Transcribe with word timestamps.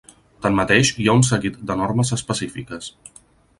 Tanmateix 0.45 0.91
hi 1.03 1.09
ha 1.11 1.15
un 1.19 1.21
seguit 1.29 1.61
de 1.73 1.77
normes 1.83 2.13
específiques. 2.19 2.93